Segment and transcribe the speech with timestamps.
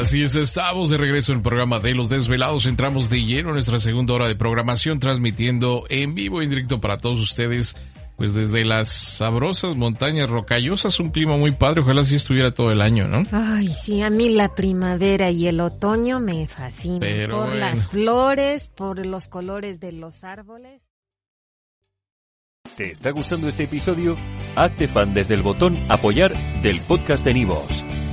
[0.00, 2.64] Así es, estamos de regreso en el programa de Los Desvelados.
[2.64, 6.80] Entramos de lleno en nuestra segunda hora de programación, transmitiendo en vivo y en directo
[6.80, 7.76] para todos ustedes,
[8.16, 11.82] pues desde las sabrosas montañas rocallosas, un clima muy padre.
[11.82, 13.26] Ojalá así estuviera todo el año, ¿no?
[13.30, 17.00] Ay, sí, a mí la primavera y el otoño me fascinan.
[17.00, 17.60] Pero por bueno.
[17.60, 20.80] las flores, por los colores de los árboles.
[22.74, 24.16] ¿Te está gustando este episodio?
[24.56, 26.32] Hazte fan desde el botón Apoyar
[26.62, 27.84] del podcast de Nivos.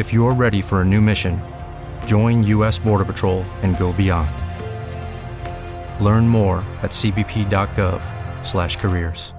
[0.00, 1.42] If you're ready for a new mission,
[2.06, 2.78] join U.S.
[2.78, 4.30] Border Patrol and go beyond.
[6.02, 9.34] Learn more at cbp.gov/careers.